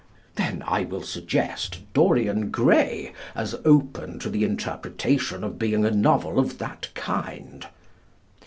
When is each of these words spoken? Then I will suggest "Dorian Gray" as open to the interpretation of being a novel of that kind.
Then 0.35 0.63
I 0.65 0.83
will 0.83 1.03
suggest 1.03 1.81
"Dorian 1.93 2.49
Gray" 2.49 3.13
as 3.35 3.53
open 3.63 4.17
to 4.17 4.31
the 4.31 4.43
interpretation 4.43 5.43
of 5.43 5.59
being 5.59 5.85
a 5.85 5.91
novel 5.91 6.39
of 6.39 6.57
that 6.57 6.89
kind. 6.95 7.67